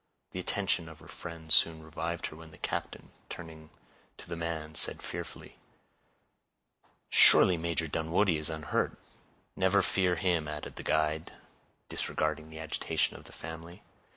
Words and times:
The 0.31 0.39
attention 0.39 0.89
of 0.89 0.97
her 0.97 1.07
friends 1.07 1.53
soon 1.53 1.83
revived 1.83 2.25
her 2.25 2.35
when 2.35 2.49
the 2.49 2.57
captain, 2.57 3.11
turning 3.29 3.69
to 4.17 4.27
the 4.27 4.35
man, 4.35 4.73
said 4.73 5.03
fearfully,— 5.03 5.59
"Surely 7.11 7.55
Major 7.55 7.87
Dunwoodie 7.87 8.39
is 8.39 8.49
unhurt?" 8.49 8.97
"Never 9.55 9.83
fear 9.83 10.15
him," 10.15 10.47
added 10.47 10.77
the 10.77 10.81
guide, 10.81 11.31
disregarding 11.87 12.49
the 12.49 12.57
agitation 12.59 13.15
of 13.15 13.25
the 13.25 13.31
family. 13.31 13.83